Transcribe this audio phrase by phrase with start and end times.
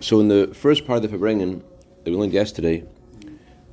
[0.00, 1.62] So in the first part of the Farbrengen
[2.04, 2.84] that we learned yesterday,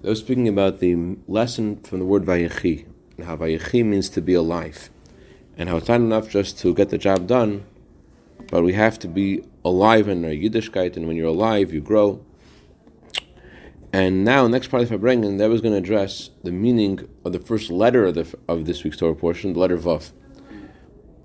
[0.03, 4.21] I was speaking about the lesson from the word Vayechi, and how Vayechi means to
[4.21, 4.89] be alive,
[5.55, 7.63] and how it's not enough just to get the job done,
[8.47, 12.25] but we have to be alive in our Yiddishkeit, and when you're alive, you grow.
[13.93, 17.33] And now, next part of the Farbrengen, that was going to address the meaning of
[17.33, 20.11] the first letter of, the, of this week's Torah portion, the letter Vav.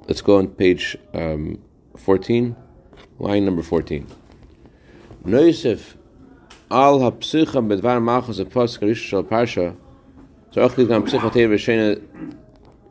[0.07, 1.59] Let's go on page um,
[1.97, 2.55] 14,
[3.19, 4.07] line number 14.
[5.25, 5.97] Noisef
[6.71, 9.77] al hapsicha bedvar malchus apos karish shel parsha
[10.51, 12.03] so achli gam psicha tev shene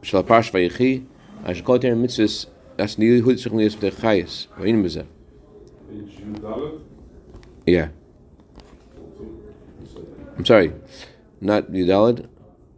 [0.01, 1.05] shel parsha vayichi
[1.43, 2.47] as kol ter mitzvos
[2.77, 4.47] as ni hut sich nis mit chayes.
[4.59, 5.05] Vayin beze
[7.65, 7.89] yeah.
[10.37, 10.73] I'm sorry.
[11.41, 12.27] Not Yudalad.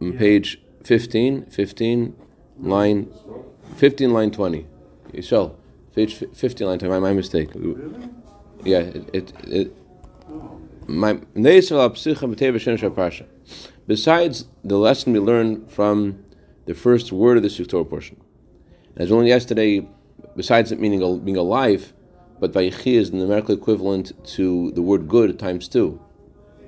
[0.00, 2.14] On page 15 15
[2.58, 3.12] line
[3.76, 4.66] 15 line 20
[5.12, 5.54] Yishal
[5.94, 7.50] page 15 line 20 my, my mistake
[8.64, 9.76] yeah, it, it, it
[10.88, 11.20] my
[13.86, 16.24] Besides the lesson we learned from
[16.66, 18.20] the first word of the Torah portion,
[18.96, 19.86] as learned yesterday,
[20.36, 21.92] besides it meaning being alive,
[22.40, 26.00] but Vayichi is the numerical equivalent to the word good times two.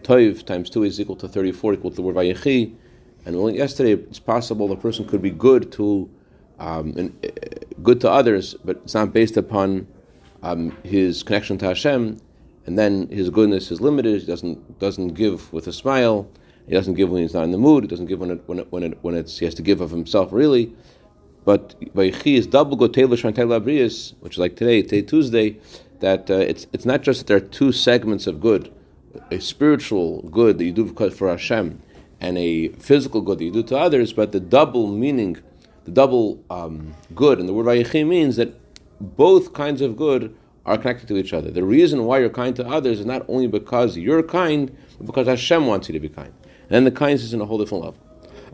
[0.03, 2.75] Toiv times two is equal to 34, equal to the word Vayichi.
[3.27, 6.11] And only yesterday, it's possible the person could be good to
[6.59, 7.29] um, uh,
[7.83, 9.89] good to others, but it's not based upon
[10.45, 12.21] um, his connection to Hashem,
[12.67, 14.21] and then his goodness is limited.
[14.21, 16.29] He doesn't doesn't give with a smile.
[16.69, 17.85] He doesn't give when he's not in the mood.
[17.85, 19.81] He doesn't give when it, when it, when it, when it's he has to give
[19.81, 20.75] of himself really.
[21.45, 25.57] But Vayichi is double gotela shantela brius, which is like today, today Tuesday.
[26.01, 28.73] That uh, it's it's not just that there are two segments of good,
[29.31, 31.81] a spiritual good that you do for Hashem,
[32.21, 35.39] and a physical good that you do to others, but the double meaning,
[35.85, 38.61] the double um, good, and the word Vayichi means that
[39.01, 40.35] both kinds of good
[40.67, 41.51] are connected to each other.
[41.51, 45.27] The reason why you're kind to others is not only because you're kind, but because
[45.27, 46.33] Hashem wants you to be kind.
[46.63, 48.01] And then the kindness is in a whole different level.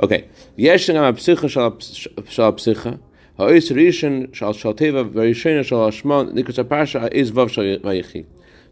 [0.03, 0.29] Okay.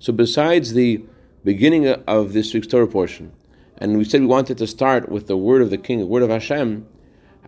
[0.01, 1.05] So besides the
[1.45, 3.33] beginning of this week's Torah portion,
[3.79, 6.23] and we said we wanted to start with the word of the king, the word
[6.23, 6.87] of Hashem,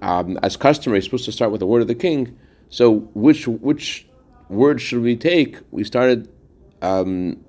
[0.02, 2.38] um, as customary, supposed to start with the word of the king.
[2.68, 4.06] So which which
[4.50, 5.58] word should we take?
[5.70, 6.28] We started
[6.82, 7.42] um,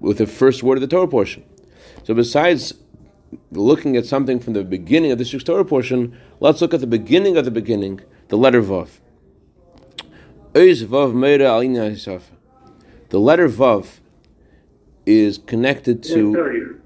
[0.00, 1.44] with the first word of the Torah portion.
[2.04, 2.74] So besides
[3.50, 6.86] looking at something from the beginning of this week's Torah portion, let's look at the
[6.86, 8.88] beginning of the beginning, the letter Vav.
[13.08, 13.98] The letter Vav
[15.06, 16.80] is connected to.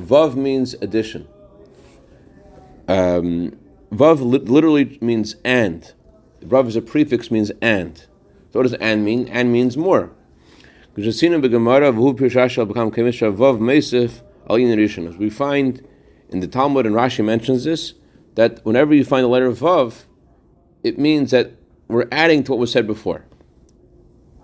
[0.00, 1.28] Vav means addition.
[2.88, 3.56] Um,
[3.92, 5.92] Vav literally means and.
[6.40, 8.07] Vav is a prefix, means and.
[8.52, 9.28] So what does and mean?
[9.28, 10.10] And means more.
[10.96, 11.04] We
[15.30, 15.86] find
[16.30, 17.94] in the Talmud, and Rashi mentions this,
[18.34, 20.04] that whenever you find the letter Vav,
[20.82, 21.52] it means that
[21.88, 23.24] we're adding to what was said before.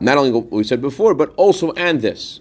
[0.01, 2.41] Not only what we said before, but also and this.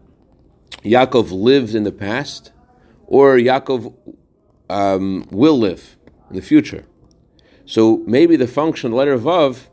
[0.83, 2.51] Yaakov lived in the past,
[3.07, 3.93] or Yaakov
[4.69, 5.97] um, will live
[6.29, 6.85] in the future.
[7.65, 9.67] So maybe the function of the letter Vav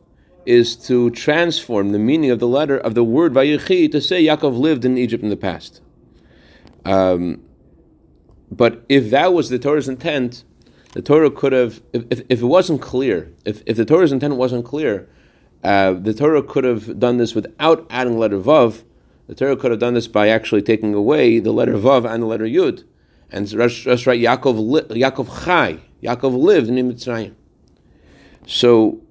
[0.45, 4.59] is to transform the meaning of the letter of the word Vayichi to say Yaakov
[4.59, 5.81] lived in Egypt in the past.
[6.85, 7.43] Um,
[8.51, 10.45] but if that was the Torah's intent,
[10.93, 14.37] the Torah could have, if, if, if it wasn't clear, if, if the Torah's intent
[14.37, 15.09] wasn't clear,
[15.63, 18.85] uh, the Torah could have done this without adding letter Vav,
[19.29, 22.27] the Torah could have done this by actually taking away the letter Vav and the
[22.27, 22.85] letter Yud.
[23.31, 27.35] And that's, that's right, Yaakov, Yaakov Chai, Yaakov lived in Mitzrayim.
[28.47, 29.03] So,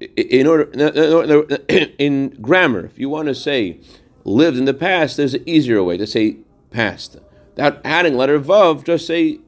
[0.00, 0.64] in order,
[1.98, 3.78] in grammar, if you want to say
[4.24, 6.38] lived in the past, there's an easier way to say
[6.70, 7.18] past.
[7.54, 9.40] Without adding letter Vav, just say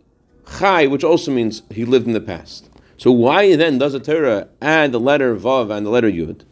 [0.58, 2.68] Chai, which also means he lived in the past.
[2.98, 6.42] So why then does the Torah add the letter Vav and the letter Yud?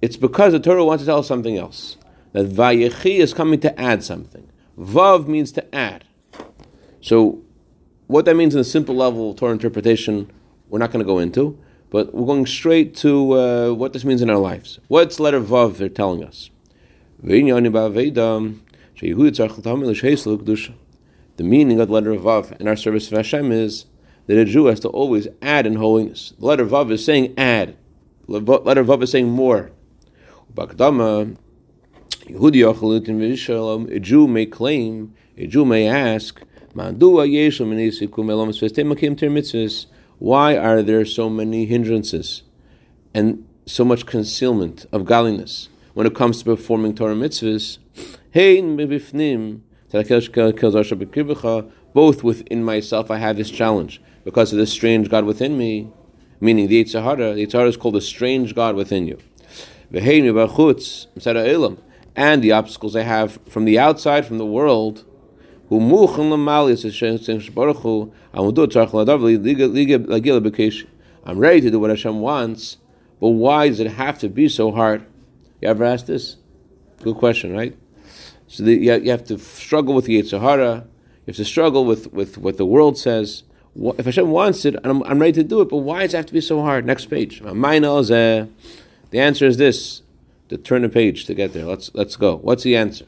[0.00, 1.98] It's because the Torah wants to tell us something else
[2.34, 4.50] that Vayechi is coming to add something.
[4.76, 6.04] Vav means to add.
[7.00, 7.42] So
[8.08, 10.30] what that means in a simple level of Torah interpretation,
[10.68, 11.56] we're not going to go into,
[11.90, 14.80] but we're going straight to uh, what this means in our lives.
[14.88, 16.50] What's letter Vav they're telling us?
[17.22, 17.62] The meaning of
[21.88, 23.86] the letter Vav in our service of Hashem is
[24.26, 26.32] that a Jew has to always add in holiness.
[26.36, 27.76] The letter Vav is saying add.
[28.26, 29.70] The letter Vav is saying more.
[32.26, 36.40] A Jew may claim, a Jew may ask,
[40.18, 42.42] why are there so many hindrances
[43.12, 47.76] and so much concealment of godliness when it comes to performing Torah mitzvahs?
[51.92, 55.90] Both within myself, I have this challenge because of this strange God within me,
[56.40, 57.34] meaning the Yetzer Hara.
[57.34, 59.18] The Yetzer Hara is called the strange God within you.
[62.16, 65.04] And the obstacles I have from the outside, from the world,
[65.70, 65.90] I'm
[71.38, 72.76] ready to do what Hashem wants,
[73.20, 75.06] but why does it have to be so hard?
[75.60, 76.36] You ever asked this?
[77.02, 77.76] Good question, right?
[78.46, 80.86] So the, you, you have to struggle with the Yetzer Hara.
[81.26, 83.42] You have to struggle with, with what the world says.
[83.74, 86.26] If Hashem wants it, I'm, I'm ready to do it, but why does it have
[86.26, 86.86] to be so hard?
[86.86, 87.40] Next page.
[89.10, 90.02] The answer is this
[90.53, 91.65] To turn the page to get there.
[91.65, 92.37] Let's let's go.
[92.37, 93.05] What's the answer?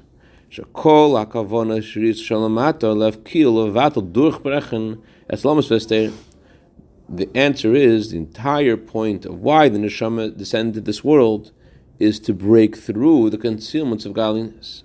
[0.50, 4.98] שכל הכוונה שריס שלמטה להפקיל לבטל durchbrechen
[5.34, 6.12] es lamas vester
[7.14, 11.52] the answer is the entire point of why the neshama descended to this world
[12.00, 14.84] is to break through the concealments of godliness,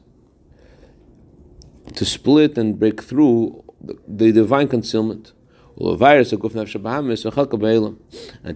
[1.94, 5.32] to split and break through the, the divine concealment,
[5.78, 5.98] and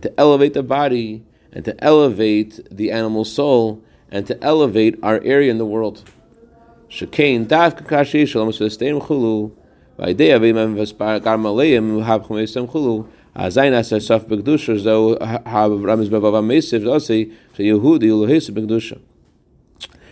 [0.03, 5.52] to elevate the body and to elevate the animal soul and to elevate our area
[5.52, 6.04] in the world.
[6.90, 9.52] Shekain dav kakashi shalom svesteim chulu.
[10.00, 13.08] Vaydeya v'imem v'spar garmaleim v'hab chumesem chulu.
[13.36, 19.00] Azayin asa sof begdusha zo hab ramiz bevava mesiv dosi sheyehudi ulohesa begdusha.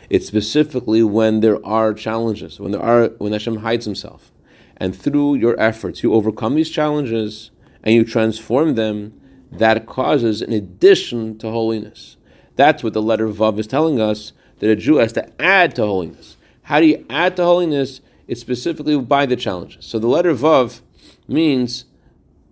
[0.09, 4.31] It's specifically when there are challenges, when there are when Hashem hides Himself,
[4.77, 7.51] and through your efforts you overcome these challenges
[7.83, 9.13] and you transform them.
[9.51, 12.17] That causes an addition to holiness.
[12.55, 15.85] That's what the letter Vav is telling us that a Jew has to add to
[15.85, 16.37] holiness.
[16.63, 18.01] How do you add to holiness?
[18.27, 19.85] It's specifically by the challenges.
[19.85, 20.81] So the letter Vav
[21.27, 21.85] means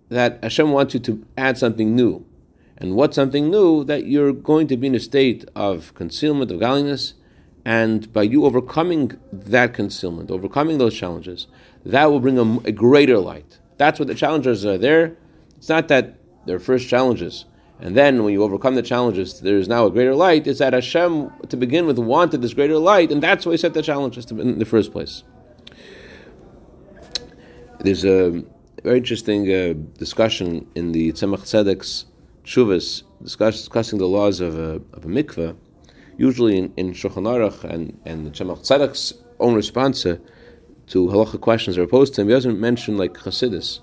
[0.08, 2.26] that Hashem wants you to add something new.
[2.76, 3.84] And what's something new?
[3.84, 7.14] That you're going to be in a state of concealment, of godliness,
[7.64, 11.46] and by you overcoming that concealment, overcoming those challenges,
[11.84, 13.60] that will bring a, a greater light.
[13.78, 15.16] That's what the challenges are there.
[15.56, 17.44] It's not that they're first challenges
[17.82, 20.46] and then when you overcome the challenges, there is now a greater light.
[20.46, 23.74] Is that Hashem, to begin with, wanted this greater light, and that's why He set
[23.74, 25.24] the challenges in the first place.
[27.80, 28.44] There's a
[28.84, 32.06] very interesting uh, discussion in the Tzemach Tzedek's
[32.44, 35.56] Shuvas, discussing the laws of a, of a mikveh,
[36.16, 40.20] usually in, in Shulchan Aruch and, and the Tzemach Tzedek's own response to
[41.08, 42.28] halacha questions are posed to him.
[42.28, 43.80] He doesn't mention like Chassidus,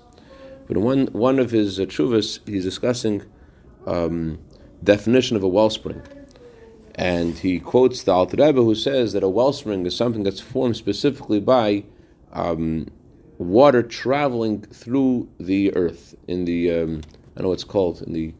[0.66, 1.84] but in one, one of his uh,
[2.46, 3.24] he's discussing
[3.86, 4.38] um,
[4.82, 6.02] definition of a wellspring.
[6.94, 10.76] And he quotes the Alter Rebbe who says that a wellspring is something that's formed
[10.76, 11.84] specifically by
[12.32, 12.88] um,
[13.38, 17.00] water traveling through the earth in the um,
[17.36, 18.34] I know what it's called in the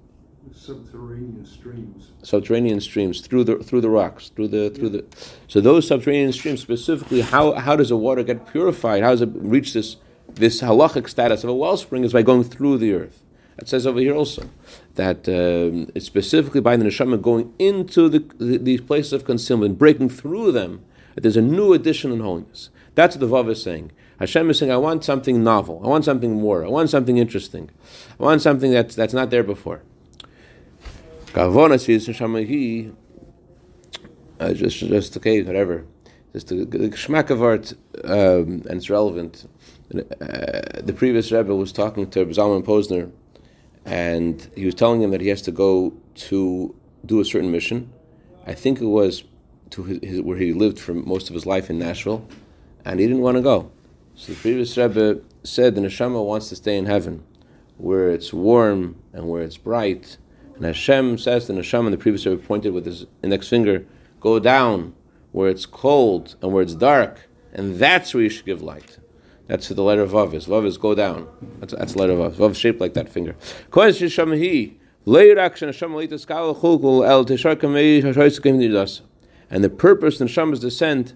[0.53, 2.11] subterranean streams.
[2.23, 5.05] Subterranean streams through the through the rocks through the through the.
[5.49, 9.03] So those subterranean streams specifically, how how does the water get purified?
[9.03, 9.97] How does it reach this
[10.29, 12.05] this halachic status of a wellspring?
[12.05, 13.23] Is by going through the earth.
[13.59, 14.49] It says over here also
[15.01, 15.27] that
[15.95, 20.53] it's specifically by the neshama going into the, the, these places of concealment, breaking through
[20.53, 22.69] them, that there's a new addition in holiness.
[22.95, 23.93] That's what the Vav is saying.
[24.19, 25.81] Hashem is saying, I want something novel.
[25.83, 26.67] I want something more.
[26.67, 27.71] I want something interesting.
[28.19, 29.81] I want something that's, that's not there before.
[34.39, 35.87] Uh, just, just okay, whatever.
[36.35, 37.73] Just the, the shmak of art,
[38.05, 39.49] um, and it's relevant.
[39.95, 43.11] Uh, the previous Rebbe was talking to Zalman Posner
[43.85, 46.75] and he was telling him that he has to go to
[47.07, 47.93] do a certain mission.
[48.47, 49.25] I think it was
[49.71, 52.27] to his, his, where he lived for most of his life in Nashville,
[52.85, 53.71] and he didn't want to go.
[54.15, 57.25] So the previous Rebbe said the neshama wants to stay in heaven,
[57.79, 60.19] where it's warm and where it's bright.
[60.57, 63.87] And Hashem says the neshama, the previous Rebbe pointed with his index finger,
[64.21, 64.95] go down
[65.33, 68.99] where it's cold and where it's dark, and that's where you should give light.
[69.51, 70.47] That's the letter of Vav is.
[70.47, 71.27] Vav is go down.
[71.59, 72.51] That's, that's the letter of Vav.
[72.51, 73.35] Vav shaped like that finger.
[79.51, 81.15] And the purpose in Shama's descent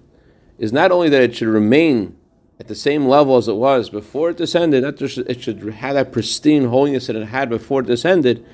[0.59, 2.17] is not only that it should remain
[2.59, 5.95] at the same level as it was before it descended, not just it should have
[5.95, 8.45] that pristine holiness that it had before it descended.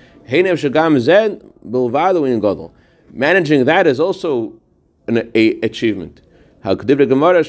[3.12, 4.60] Managing that is also
[5.08, 6.20] an a, achievement.
[6.62, 7.44] How Gemara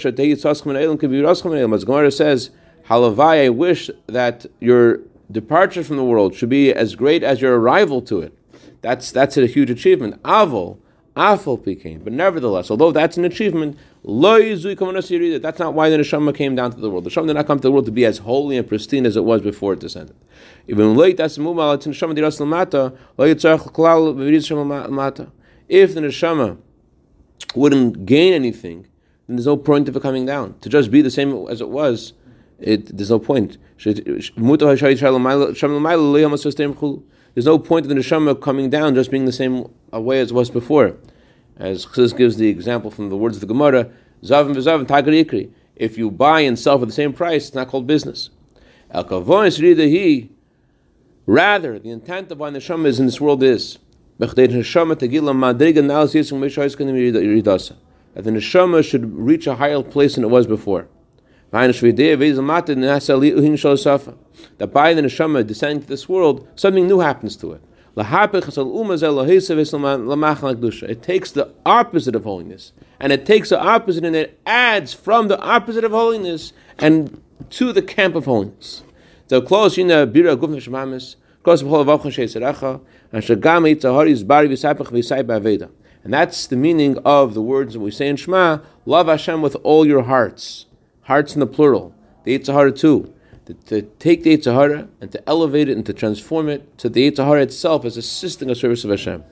[2.12, 2.50] says,
[2.86, 5.00] Halavai, I wish that your
[5.30, 8.34] departure from the world should be as great as your arrival to it.
[8.82, 10.22] That's that's a huge achievement.
[10.24, 10.80] Avol,
[11.16, 16.72] Afal became, but nevertheless, although that's an achievement, that's not why the neshama came down
[16.72, 17.04] to the world.
[17.04, 19.18] The neshama did not come to the world to be as holy and pristine as
[19.18, 20.16] it was before it descended.
[20.68, 21.16] Even If
[25.94, 26.58] the neshama
[27.56, 28.88] wouldn't gain anything,
[29.32, 30.56] then there's no point of it coming down.
[30.60, 32.12] To just be the same as it was,
[32.60, 33.58] it, there's no point.
[33.82, 34.00] There's no
[37.58, 40.98] point in the neshama coming down just being the same way as it was before.
[41.56, 43.90] As Chizis gives the example from the words of the Gemara,
[44.22, 45.50] Zavim v'zavim tagarikri.
[45.78, 48.32] If you buy and sell for the same price, it's not called business.
[48.90, 50.30] El he.
[51.26, 53.80] Rather, the intent of why neshama is in this world is
[58.14, 60.88] that the neshama should reach a higher place than it was before.
[61.52, 61.82] That
[64.74, 67.62] by the neshama descending to this world, something new happens to it.
[67.94, 68.08] It
[71.04, 75.38] takes the opposite of holiness, and it takes the opposite and it adds from the
[75.42, 78.84] opposite of holiness and to the camp of holiness.
[79.28, 80.38] So close in the bira
[81.44, 82.80] close avavcha sheiseracha,
[83.12, 85.70] and shagam yitzahari zbari v'sapach v'sai.
[86.04, 89.56] And that's the meaning of the words that we say in Shema, love Hashem with
[89.64, 90.66] all your hearts.
[91.04, 91.94] Hearts in the plural.
[92.24, 93.14] The Yetzer Hara too
[93.46, 96.90] to, to take the Yetzer Hara and to elevate it and to transform it to
[96.90, 99.24] the Yetzer Hara itself as assisting a service of Hashem.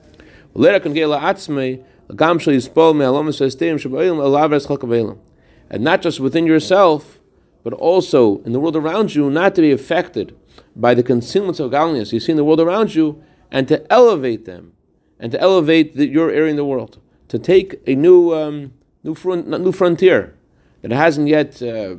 [5.72, 7.20] And not just within yourself,
[7.62, 10.36] but also in the world around you, not to be affected
[10.74, 14.44] by the concealments of godliness you see in the world around you, and to elevate
[14.44, 14.72] them,
[15.20, 16.98] and to elevate the, your area in the world,
[17.28, 18.72] to take a new um,
[19.02, 20.34] new, front, new frontier
[20.82, 21.96] that hasn't yet uh,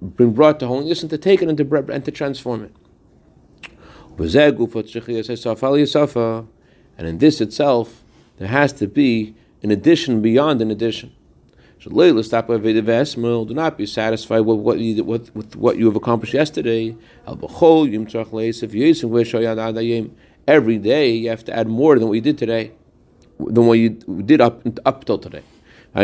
[0.00, 2.74] been brought to holiness and to take it and to, and to transform it.
[6.98, 8.02] And in this itself,
[8.36, 11.12] there has to be an addition beyond an addition.
[13.46, 16.94] Do not be satisfied with what you, with, with what you have accomplished yesterday.
[20.50, 22.72] Every day you have to add more than what you did today,
[23.38, 25.44] than what you did up, up till today.
[25.94, 26.02] That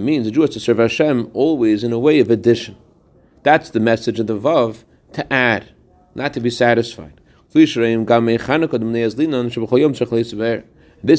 [0.00, 2.76] means the Jew has to serve Hashem always in a way of addition.
[3.44, 4.82] That's the message of the Vav,
[5.12, 5.68] to add,
[6.16, 7.20] not to be satisfied.
[7.52, 7.76] This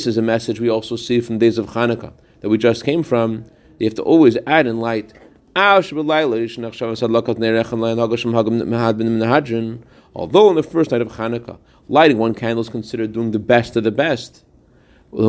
[0.08, 2.12] is a message we also see from days of Hanukkah
[2.42, 3.46] that we just came from.
[3.80, 5.14] You have to always add in light.
[5.58, 5.78] Although
[10.50, 11.58] on the first night of Hanukkah,
[11.88, 14.44] lighting one candle is considered doing the best of the best.
[15.14, 15.22] The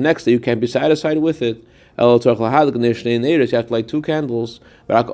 [0.00, 1.62] next day you can't be satisfied with it.
[1.98, 2.34] You have to
[3.68, 4.60] light two candles.
[4.88, 5.10] And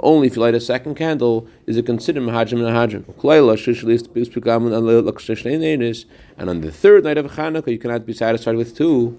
[0.00, 3.02] only if you light a second candle is it considered mahajim mahajim.
[6.38, 9.18] And on the third night of Chanukah you cannot be satisfied with two.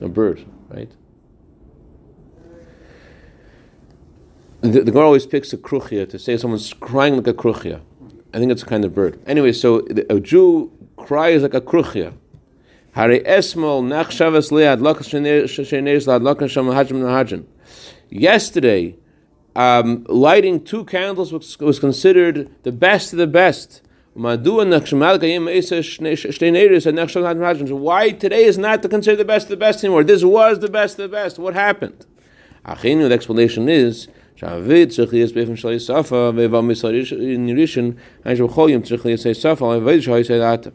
[0.00, 0.90] A bird, right?
[4.60, 7.80] the, the girl always picks a kruchia to say someone's crying like a kruchia.
[8.34, 9.20] I think it's a kind of bird.
[9.26, 12.14] Anyway, so a Jew cries like a kruchia.
[18.10, 18.96] Yesterday,
[19.54, 23.82] um, lighting two candles was, was considered the best of the best.
[24.17, 24.77] Why today
[28.43, 30.03] is not considered the best of the best anymore?
[30.03, 31.39] This was the best of the best.
[31.39, 32.05] What happened?
[32.63, 36.91] The explanation is שהאבד צריך להיות באופן של יספה, ובמסר
[37.57, 37.91] ראשון,
[38.25, 40.69] אין שבכל יום צריך להיות יספה, אבל שהי יספה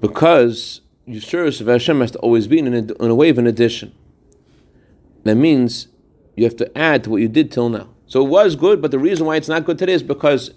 [0.00, 3.38] Because your service of Hashem has to always be in a, in a way of
[3.38, 3.92] an addition.
[5.24, 5.88] That means
[6.36, 7.88] you have to add to what you did till now.
[8.06, 10.52] So it was good, but the reason why it's not good today is because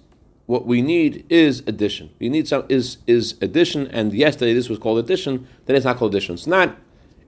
[0.47, 2.11] what we need is addition.
[2.19, 5.47] We need some is is addition, and yesterday this was called addition.
[5.67, 6.35] Then it's not called addition.
[6.35, 6.77] It's not.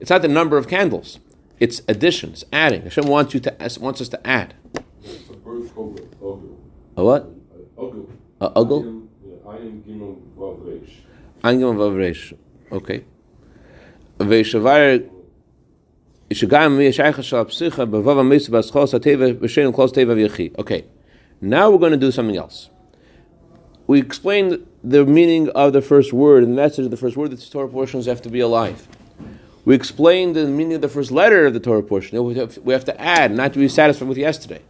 [0.00, 1.18] It's not the number of candles.
[1.58, 2.30] It's addition.
[2.30, 2.82] It's adding.
[2.82, 4.54] Hashem wants you to wants us to add.
[4.74, 4.80] A
[5.42, 6.08] first ogle.
[6.20, 6.60] Ogle.
[6.96, 7.30] A what?
[8.40, 9.08] A ugle?
[9.46, 10.90] I am Gimel Vav Reish.
[11.42, 12.36] Angem vavresh.
[12.72, 13.04] Okay.
[14.18, 15.08] Ve'shavar
[16.28, 20.58] Ishagam miyashaycha psicha bevav amis baschos hateva b'shein close teva v'yechi.
[20.58, 20.84] Okay.
[21.40, 22.70] Now we're going to do something else.
[23.86, 27.30] We explained the meaning of the first word, and the message of the first word
[27.30, 28.88] that the Torah portions have to be alive.
[29.64, 32.22] We explained the meaning of the first letter of the Torah portion.
[32.24, 34.62] We have, we have to add, not to be satisfied with yesterday.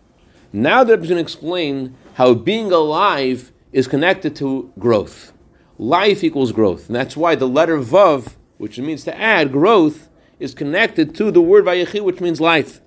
[0.53, 5.33] Now they're going to explain how being alive is connected to growth.
[5.79, 6.87] Life equals growth.
[6.87, 10.09] And that's why the letter Vav, which means to add, growth,
[10.41, 12.81] is connected to the word Vayechi, which means life.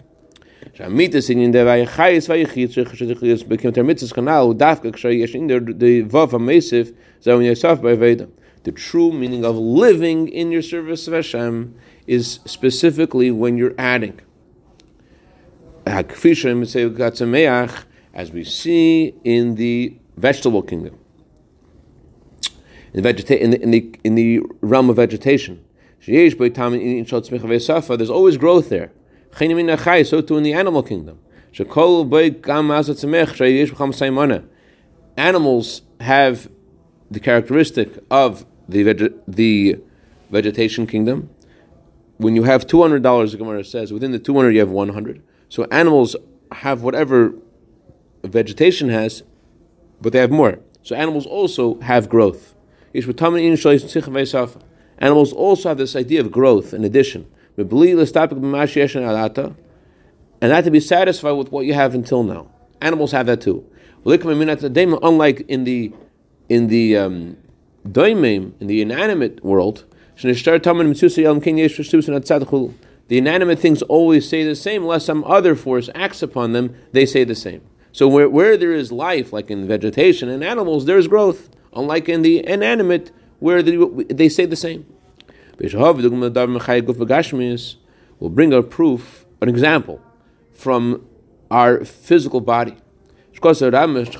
[0.79, 6.35] שהמיתוס עניין דה ויחייס ויחי צריך שתכליס בקים תרמיצס כנ"ל דווקא כשיש אין the vav
[6.35, 6.91] המסיף
[7.23, 8.25] זהו יסף בעבדה.
[8.65, 11.75] The true meaning of living in your service of Hashem
[12.07, 14.21] is specifically when you're adding.
[18.15, 20.95] As we see in the vegetable kingdom,
[22.95, 25.63] in the, vegeta- in the, in the, in the realm of vegetation.
[26.07, 26.35] There's
[28.11, 28.93] always growth there.
[29.32, 31.20] So too in the animal kingdom.
[35.18, 36.50] Animals have
[37.12, 39.80] the characteristic of the, veg- the
[40.30, 41.30] vegetation kingdom.
[42.18, 44.70] When you have two hundred dollars, the Gemara says within the two hundred you have
[44.70, 45.24] one hundred.
[45.48, 46.16] So animals
[46.52, 47.34] have whatever
[48.24, 49.24] vegetation has,
[50.02, 50.60] but they have more.
[50.84, 52.54] So animals also have growth.
[52.94, 53.18] Animals
[55.34, 57.26] also have this idea of growth and addition.
[60.42, 62.50] And not to be satisfied with what you have until now.
[62.82, 63.66] Animals have that too.
[64.06, 65.94] Unlike in the
[66.48, 67.38] in the um,
[67.86, 69.86] in the inanimate world,
[73.10, 77.06] the inanimate things always say the same, unless some other force acts upon them, they
[77.06, 77.62] say the same.
[77.92, 81.50] So where, where there is life, like in vegetation and animals, there's growth.
[81.74, 84.86] Unlike in the inanimate, where they say the same.
[88.20, 90.02] We'll bring a proof, an example,
[90.54, 91.06] from
[91.52, 92.76] our physical body.
[93.34, 94.18] Rambam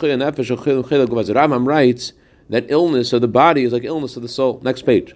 [1.68, 2.14] writes
[2.50, 4.62] that illness of the body is like illness of the soul.
[4.64, 5.16] Next page.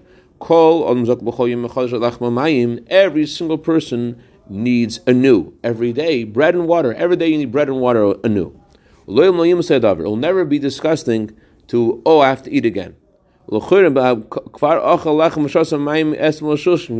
[2.88, 6.94] Every single person needs anew every day bread and water.
[6.94, 8.60] Every day you need bread and water anew.
[9.08, 11.36] It will never be disgusting
[11.68, 12.96] to oh I have to eat again.
[13.46, 13.60] We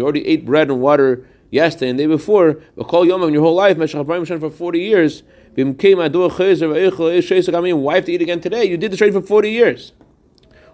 [0.02, 2.62] already ate bread and water yesterday and the day before.
[2.78, 5.24] Yom in your whole life, for forty years.
[5.56, 5.78] Why have
[8.06, 8.66] to eat again today?
[8.66, 9.94] You did this trade for forty years.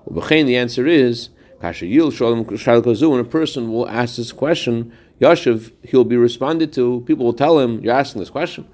[0.10, 1.30] The answer is
[1.62, 7.04] when a person will ask this question, Yashiv, he'll be responded to.
[7.06, 8.66] People will tell him, You're asking this question.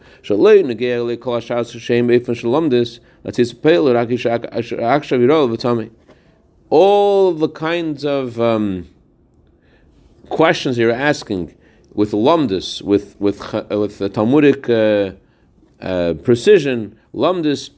[6.70, 8.88] All the kinds of um,
[10.30, 11.56] questions you're asking
[11.94, 15.12] with lumdus, with with with the Talmudic uh,
[15.80, 17.70] uh, precision, lumdus,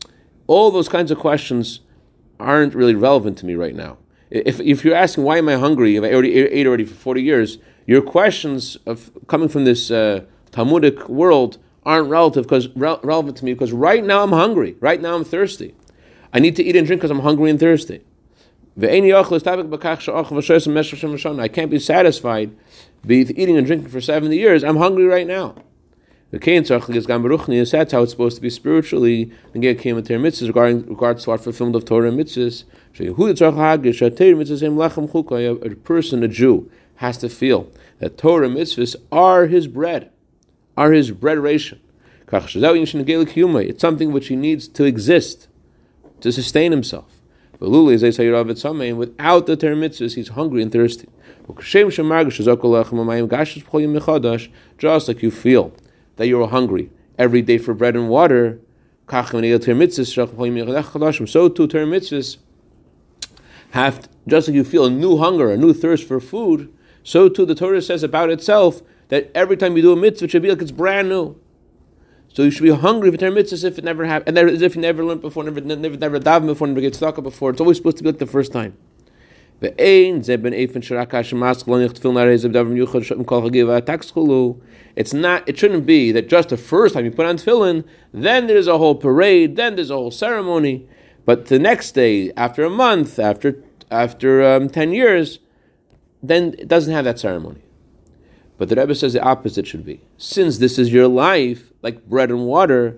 [0.48, 1.82] all those kinds of questions
[2.40, 3.98] aren't really relevant to me right now.
[4.30, 7.22] If, if you're asking why am I hungry, if I already ate already for forty
[7.22, 13.38] years, your questions of coming from this uh, Talmudic world aren't relative because re- relevant
[13.38, 14.76] to me because right now I'm hungry.
[14.80, 15.76] Right now I'm thirsty.
[16.34, 18.02] I need to eat and drink because I'm hungry and thirsty.
[18.78, 18.82] I
[21.48, 22.56] can't be satisfied
[23.06, 24.64] be eating and drinking for 70 years.
[24.64, 25.56] I'm hungry right now.
[26.32, 29.32] That's how it's supposed to be spiritually.
[29.54, 32.66] And with regarding regards to our fulfillment of Torah and mitzvahs.
[33.00, 33.14] A
[35.76, 40.10] person, a Jew, has to feel that Torah mitzvahs are his bread,
[40.76, 41.80] are his bread ration.
[42.30, 45.48] It's something which he needs to exist,
[46.20, 47.17] to sustain himself.
[47.60, 51.10] Without the Torah he's hungry and thirsty.
[54.78, 55.74] Just like you feel
[56.18, 58.60] that you're hungry every day for bread and water,
[59.10, 62.00] so too Torah
[63.72, 67.46] have, just like you feel a new hunger, a new thirst for food, so too
[67.46, 70.50] the Torah says about itself that every time you do a mitzvah, it should be
[70.50, 71.40] like it's brand new.
[72.38, 74.76] So you should be hungry for Torah mitzvahs if it never happened, and as if
[74.76, 77.50] you never learned before, never never never davened before, never get stuck before.
[77.50, 78.78] It's always supposed to be like the first time.
[79.60, 79.74] It's
[85.14, 85.50] not.
[85.50, 88.78] It shouldn't be that just the first time you put on tefillin, then there's a
[88.78, 90.88] whole parade, then there's a whole ceremony.
[91.26, 95.40] But the next day, after a month, after after um, ten years,
[96.22, 97.64] then it doesn't have that ceremony.
[98.58, 100.02] But the Rebbe says the opposite should be.
[100.18, 102.98] Since this is your life, like bread and water,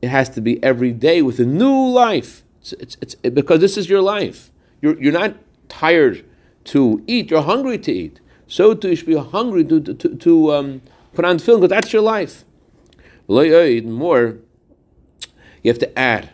[0.00, 2.44] it has to be every day with a new life.
[2.60, 4.50] It's, it's, it's because this is your life.
[4.80, 5.34] You're, you're not
[5.68, 6.24] tired
[6.64, 8.20] to eat, you're hungry to eat.
[8.46, 11.70] So too, you should be hungry to, to, to, to um, put on film because
[11.70, 12.44] that's your life.
[13.26, 14.38] More,
[15.62, 16.30] you have to add.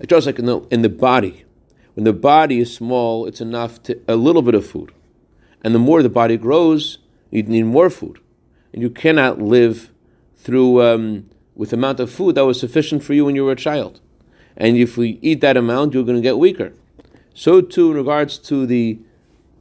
[0.00, 1.44] It's just like in the, in the body.
[1.94, 4.92] When the body is small, it's enough to a little bit of food.
[5.62, 6.98] And the more the body grows,
[7.30, 8.20] you need more food.
[8.72, 9.90] And you cannot live
[10.36, 13.52] through um, with the amount of food that was sufficient for you when you were
[13.52, 14.00] a child.
[14.56, 16.72] And if we eat that amount, you're going to get weaker.
[17.34, 18.98] So too, in regards to the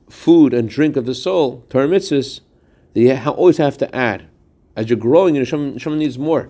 [0.10, 2.42] food and drink of the soul, Torah mitzvahs,
[2.94, 4.28] you always have to add.
[4.76, 6.50] As you're growing, you know, needs more.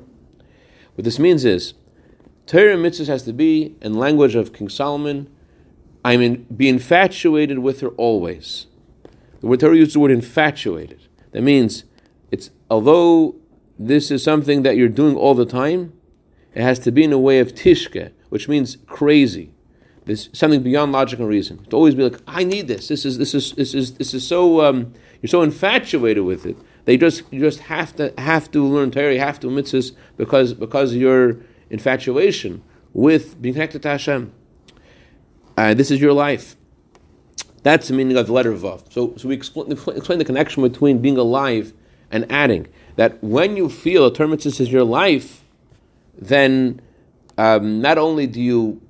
[0.96, 1.74] What this means is,
[2.46, 5.30] Torah mitzvahs has to be, in language of King Solomon,
[6.04, 8.68] I mean, be infatuated with her always.
[9.42, 11.07] The word Torah uses the word infatuated.
[11.32, 11.84] That means
[12.32, 13.36] it's although
[13.78, 15.94] this is something that you're doing all the time,
[16.54, 19.52] it has to be in a way of tishke, which means crazy.
[20.06, 21.66] This something beyond logic and reason.
[21.66, 22.88] To always be like, I need this.
[22.88, 26.58] This is this is this is this is so um, you're so infatuated with it.
[26.86, 30.54] They just you just have to have to learn Torah, you have to mitzvahs because
[30.54, 31.38] because your
[31.70, 32.64] infatuation
[32.94, 34.34] with being connected to Hashem.
[35.58, 36.56] Uh, this is your life.
[37.64, 38.92] That's the meaning of the letter Vav.
[38.92, 41.74] So, so we explain, explain the connection between being alive
[42.12, 42.68] and adding.
[42.96, 45.44] That when you feel a term is your life,
[46.18, 46.82] then
[47.38, 48.82] um, not only do you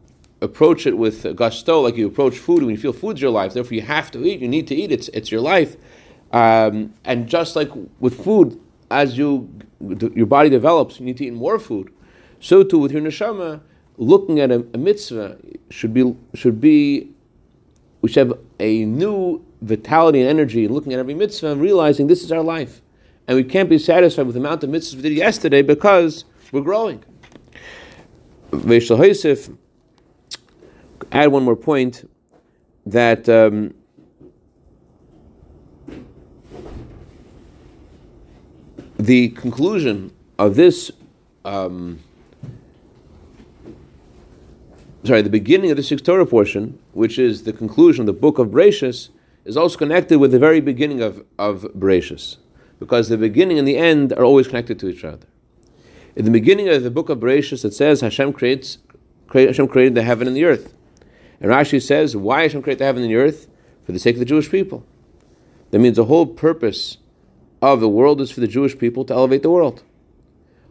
[0.42, 3.74] approach it with gusto, like you approach food, when you feel food's your life, therefore
[3.74, 5.76] you have to eat, you need to eat, it's, it's your life.
[6.32, 9.50] Um, and just like with food, as you
[9.80, 11.92] your body develops, you need to eat more food.
[12.40, 13.62] So too with your neshama,
[13.98, 15.38] looking at a, a mitzvah
[15.70, 17.12] should be should be
[18.02, 22.24] we should have a new vitality and energy looking at every mitzvah and realizing this
[22.24, 22.82] is our life.
[23.28, 26.62] And we can't be satisfied with the amount of mitzvahs we did yesterday because we're
[26.62, 27.04] growing.
[31.12, 32.10] Add one more point
[32.86, 33.74] that um,
[38.98, 40.92] the conclusion of this
[41.44, 42.00] um,
[45.08, 48.38] sorry, the beginning of the sixth Torah portion, which is the conclusion of the book
[48.38, 49.10] of Bereshis,
[49.46, 52.38] is also connected with the very beginning of, of Bereshis,
[52.80, 55.26] because the beginning and the end are always connected to each other.
[56.16, 58.80] In the beginning of the book of Bereshis, it says Hashem creates,
[59.28, 60.74] create, Hashem created the heaven and the earth.
[61.40, 63.48] And Rashi says, why Hashem created the heaven and the earth?
[63.86, 64.86] For the sake of the Jewish people.
[65.72, 66.98] That means the whole purpose
[67.62, 69.84] of the world is for the Jewish people to elevate the world.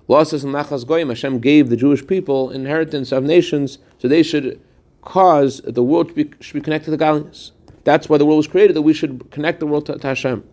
[0.09, 4.61] Losses and Nachas Goyim, Hashem gave the Jewish people inheritance of nations, so they should
[5.03, 7.53] cause the world to be, should be connected to godliness.
[7.85, 10.45] That's why the world was created, that we should connect the world to, to Hashem.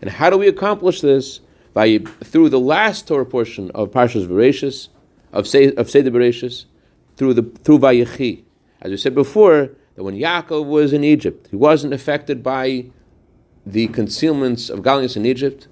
[0.00, 1.40] And how do we accomplish this?
[1.72, 4.88] By through the last Torah portion of Parshas Bereshis,
[5.32, 6.66] of, Se, of Seder Bereshis,
[7.16, 8.44] through the through Vayechi.
[8.80, 12.86] As we said before, that when Yaakov was in Egypt, he wasn't affected by
[13.66, 15.68] the concealments of godliness in Egypt.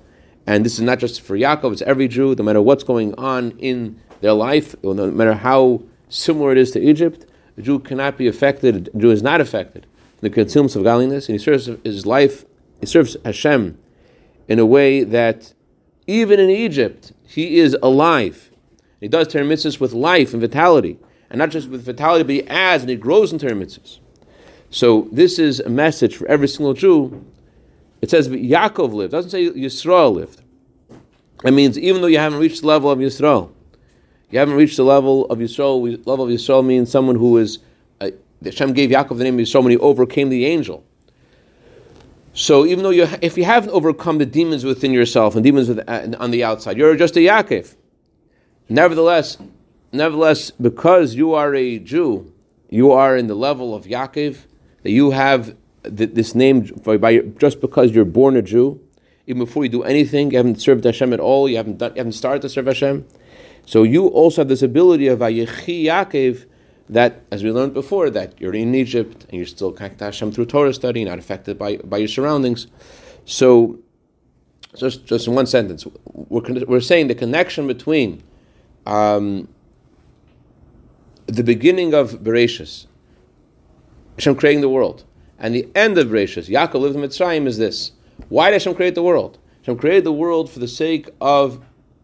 [0.46, 3.52] And this is not just for Yaakov, it's every Jew, no matter what's going on
[3.58, 7.26] in their life, no matter how similar it is to Egypt,
[7.56, 11.28] the Jew cannot be affected, the Jew is not affected in the consumes of godliness,
[11.28, 12.44] and he serves his life,
[12.80, 13.78] he serves Hashem
[14.48, 15.54] in a way that
[16.06, 18.50] even in Egypt, he is alive.
[19.00, 20.98] He does Torah with life and vitality,
[21.30, 23.66] and not just with vitality, but he adds and he grows in Torah.
[24.70, 27.24] So this is a message for every single Jew
[28.02, 29.14] it says Yaakov lived.
[29.14, 30.42] It doesn't say Yisrael lived.
[31.44, 33.52] It means even though you haven't reached the level of Yisrael,
[34.30, 36.06] you haven't reached the level of Yisrael.
[36.06, 37.60] Level of Yisrael means someone who is.
[38.00, 38.10] Uh,
[38.44, 40.84] Hashem gave Yaakov the name Yisrael when he overcame the angel.
[42.34, 45.86] So even though you, if you haven't overcome the demons within yourself and demons with,
[45.86, 47.76] uh, on the outside, you're just a Yaakov.
[48.68, 49.36] Nevertheless,
[49.92, 52.32] nevertheless, because you are a Jew,
[52.70, 54.38] you are in the level of Yaakov,
[54.82, 58.80] that you have this name by, just because you're born a Jew,
[59.26, 61.98] even before you do anything, you haven't served Hashem at all, you haven't done, you
[61.98, 63.06] haven't started to serve Hashem.
[63.66, 66.46] So you also have this ability of Vayechi Yaakov
[66.88, 70.32] that, as we learned before, that you're in Egypt and you're still connected to Hashem
[70.32, 72.66] through Torah study, not affected by, by your surroundings.
[73.24, 73.78] So,
[74.76, 78.22] just, just in one sentence, we're, we're saying the connection between
[78.86, 79.48] um,
[81.26, 82.86] the beginning of Bereshis,
[84.18, 85.04] Hashem creating the world,
[85.42, 87.92] and the end of Bereshis, Yaakov lived in Mitzrayim, is this.
[88.28, 89.38] Why did Hashem create the world?
[89.62, 91.62] Hashem created the world for the sake of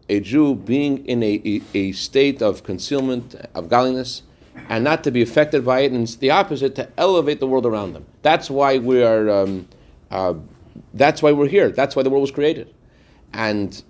[0.09, 4.23] a Jew being in a, a, a state of concealment, of godliness,
[4.67, 7.65] and not to be affected by it, and it's the opposite to elevate the world
[7.65, 8.05] around them.
[8.23, 9.29] That's why we are.
[9.29, 9.69] Um,
[10.11, 10.33] uh,
[10.93, 11.69] that's why we're here.
[11.71, 12.73] That's why the world was created,
[13.33, 13.81] and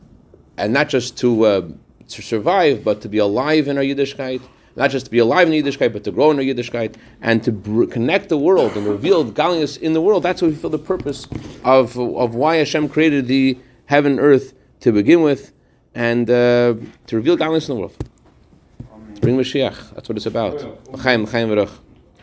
[0.57, 1.67] and not just to uh,
[2.09, 4.41] to survive, but to be alive in our Yiddishkeit.
[4.79, 7.51] Not just to be alive in Yiddishkeit, but to grow in our Yiddishkeit and to
[7.51, 10.23] br- connect the world and reveal Galius in the world.
[10.23, 11.27] That's what we feel the purpose
[11.65, 15.51] of of why Hashem created the heaven and earth to begin with,
[15.93, 16.75] and uh,
[17.07, 17.97] to reveal Galius in the world.
[19.15, 19.95] To Bring Mashiach.
[19.95, 20.55] That's what it's about.
[20.93, 21.71] L'chaim, l'chaim v'rach.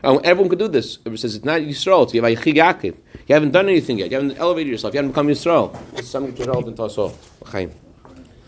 [0.02, 0.98] Oh, everyone could do this.
[1.04, 2.04] It says it's not Yisrael.
[2.04, 2.96] It's Yavaychi Yaakov.
[3.26, 4.10] You haven't done anything yet.
[4.10, 4.94] You haven't elevated yourself.
[4.94, 5.76] You haven't become Yisrael.
[5.98, 7.12] It's something to result in Tasso.
[7.42, 7.70] L'chaim.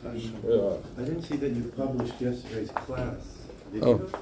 [0.06, 3.37] I didn't see that you published yesterday's class.
[3.72, 3.90] Did Oh.
[3.90, 4.10] you?